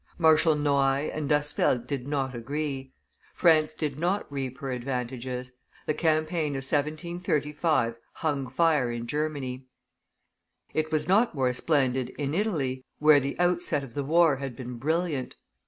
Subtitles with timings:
[0.17, 2.91] Marshal Noailles and D'Asfeldt did not agree;
[3.35, 5.51] France did not reap her advantages.
[5.85, 9.67] The campaign of 1735 hung fire in Germany.
[10.73, 14.77] It was not more splendid in Italy, where the outset of the war had been
[14.77, 15.35] brilliant.